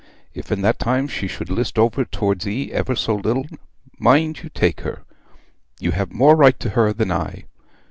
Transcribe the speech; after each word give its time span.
If 0.33 0.51
in 0.51 0.63
that 0.63 0.79
time 0.79 1.07
she 1.07 1.27
should 1.27 1.51
list 1.51 1.77
over 1.77 2.05
towards 2.05 2.47
ye 2.47 2.71
ever 2.71 2.95
so 2.95 3.17
little, 3.17 3.45
mind 3.99 4.41
you 4.41 4.49
take 4.49 4.81
her. 4.81 5.03
You 5.79 5.91
have 5.91 6.11
more 6.11 6.35
right 6.35 6.59
to 6.61 6.71
her 6.71 6.91
than 6.91 7.11
I. 7.11 7.43